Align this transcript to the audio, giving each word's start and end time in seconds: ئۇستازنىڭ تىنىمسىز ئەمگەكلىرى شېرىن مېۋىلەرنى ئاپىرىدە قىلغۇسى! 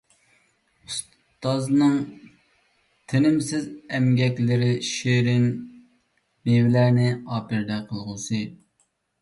ئۇستازنىڭ 0.91 1.91
تىنىمسىز 3.13 3.67
ئەمگەكلىرى 3.97 4.71
شېرىن 4.89 5.47
مېۋىلەرنى 6.49 7.07
ئاپىرىدە 7.15 7.81
قىلغۇسى! 7.93 8.45